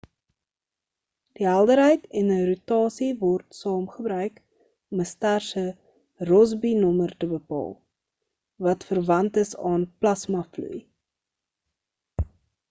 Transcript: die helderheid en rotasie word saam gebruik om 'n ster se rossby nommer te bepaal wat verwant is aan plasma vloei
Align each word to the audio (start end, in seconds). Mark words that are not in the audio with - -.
die 1.39 1.45
helderheid 1.47 2.05
en 2.21 2.31
rotasie 2.47 3.09
word 3.19 3.57
saam 3.57 3.83
gebruik 3.97 4.39
om 4.39 5.05
'n 5.05 5.07
ster 5.11 5.45
se 5.49 5.65
rossby 6.31 6.71
nommer 6.81 7.15
te 7.25 7.29
bepaal 7.37 7.69
wat 8.69 8.89
verwant 8.91 9.39
is 9.45 9.53
aan 9.75 9.87
plasma 10.01 10.43
vloei 10.57 10.81